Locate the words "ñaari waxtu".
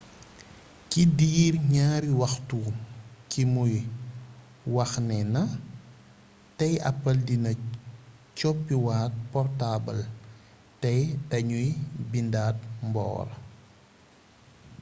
1.73-2.59